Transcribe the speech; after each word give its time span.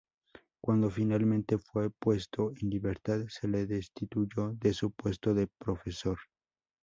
Cuando 0.63 0.89
finalmente 0.89 1.59
fue 1.59 1.91
puesto 1.91 2.53
en 2.59 2.71
libertad, 2.71 3.23
se 3.27 3.47
le 3.47 3.67
destituyó 3.67 4.53
de 4.59 4.73
su 4.73 4.89
puesto 4.89 5.35
de 5.35 5.45
profesor. 5.59 6.17